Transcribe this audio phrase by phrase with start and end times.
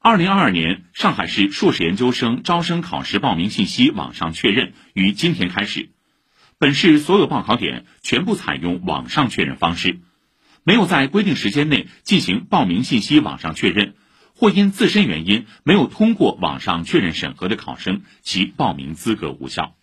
[0.00, 5.90] 二零二二年上海市硕士研究生招生考试报名信息网上确认于今天开始。
[6.58, 10.00] 本市所有报考点全部采用网上确认方式
[10.64, 13.94] 没有在规定时间内进行报名信息网上确认。
[14.38, 19.77] 或因自身原因没有通过网上确认审核的考生其报名资格无效。